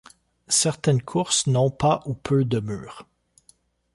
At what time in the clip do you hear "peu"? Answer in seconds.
2.15-2.43